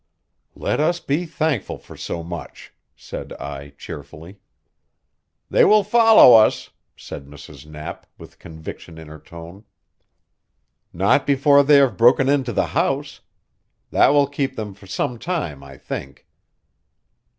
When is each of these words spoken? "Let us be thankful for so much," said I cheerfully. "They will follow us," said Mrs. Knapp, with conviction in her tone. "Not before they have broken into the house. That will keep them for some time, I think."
"Let 0.55 0.79
us 0.79 0.99
be 0.99 1.27
thankful 1.27 1.77
for 1.77 1.95
so 1.95 2.23
much," 2.23 2.73
said 2.95 3.33
I 3.33 3.69
cheerfully. 3.77 4.39
"They 5.47 5.63
will 5.63 5.83
follow 5.83 6.33
us," 6.35 6.71
said 6.95 7.27
Mrs. 7.27 7.67
Knapp, 7.67 8.07
with 8.17 8.39
conviction 8.39 8.97
in 8.97 9.07
her 9.09 9.19
tone. 9.19 9.63
"Not 10.91 11.27
before 11.27 11.61
they 11.61 11.75
have 11.75 11.97
broken 11.97 12.27
into 12.29 12.51
the 12.51 12.65
house. 12.73 13.19
That 13.91 14.07
will 14.07 14.25
keep 14.25 14.55
them 14.55 14.73
for 14.73 14.87
some 14.87 15.19
time, 15.19 15.63
I 15.63 15.77
think." 15.77 16.25